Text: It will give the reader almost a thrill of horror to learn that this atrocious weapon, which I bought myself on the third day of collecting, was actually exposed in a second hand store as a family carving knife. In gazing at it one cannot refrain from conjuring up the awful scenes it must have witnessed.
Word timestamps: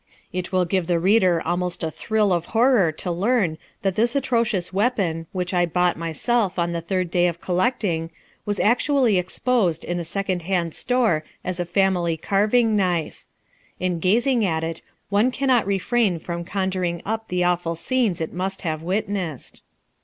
It 0.33 0.51
will 0.51 0.65
give 0.65 0.87
the 0.87 0.97
reader 0.97 1.43
almost 1.45 1.83
a 1.83 1.91
thrill 1.91 2.33
of 2.33 2.45
horror 2.57 2.91
to 2.91 3.11
learn 3.11 3.59
that 3.83 3.93
this 3.95 4.15
atrocious 4.15 4.73
weapon, 4.73 5.27
which 5.31 5.53
I 5.53 5.67
bought 5.67 5.95
myself 5.95 6.57
on 6.57 6.71
the 6.71 6.81
third 6.81 7.11
day 7.11 7.27
of 7.27 7.39
collecting, 7.39 8.09
was 8.43 8.59
actually 8.59 9.19
exposed 9.19 9.83
in 9.83 9.99
a 9.99 10.03
second 10.03 10.41
hand 10.41 10.73
store 10.73 11.23
as 11.43 11.59
a 11.59 11.65
family 11.65 12.17
carving 12.17 12.75
knife. 12.75 13.27
In 13.79 13.99
gazing 13.99 14.43
at 14.43 14.63
it 14.63 14.81
one 15.09 15.29
cannot 15.29 15.67
refrain 15.67 16.17
from 16.17 16.45
conjuring 16.45 17.03
up 17.05 17.27
the 17.27 17.43
awful 17.43 17.75
scenes 17.75 18.19
it 18.21 18.33
must 18.33 18.61
have 18.61 18.81
witnessed. 18.81 19.61